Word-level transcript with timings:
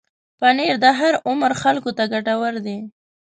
پنېر 0.39 0.75
د 0.83 0.85
هر 0.99 1.13
عمر 1.27 1.51
خلکو 1.63 1.89
ته 1.97 2.03
ګټور 2.13 2.53
دی. 2.65 2.77